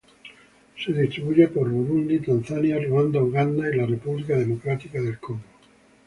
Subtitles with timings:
[0.83, 5.41] Se distribuye por Burundi, Tanzania, Ruanda, Uganda y la República Democrática del Congo.